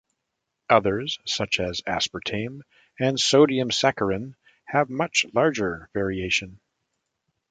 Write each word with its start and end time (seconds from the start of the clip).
Others, 0.67 1.19
such 1.27 1.59
as 1.59 1.81
aspartame 1.81 2.61
and 2.97 3.19
sodium 3.19 3.69
saccharin, 3.69 4.33
have 4.65 4.89
much 4.89 5.27
larger 5.31 5.89
variation. 5.93 6.59